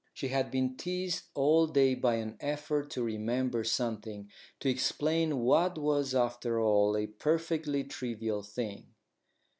[0.15, 5.77] She had been teased all day by an effort to remember something to explain what
[5.77, 8.87] was after all a perfectly trivial thing.